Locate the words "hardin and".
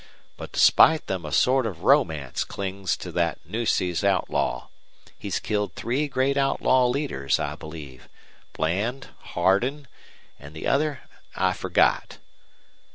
9.35-10.55